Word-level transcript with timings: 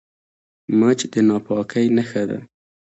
مچ 0.79 0.99
د 1.13 1.15
ناپاکۍ 1.27 1.85
نښه 1.95 2.23
ده 2.29 2.39